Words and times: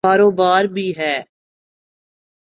کاروبار 0.03 0.63
بھی 0.65 0.87
ہے۔ 0.97 1.15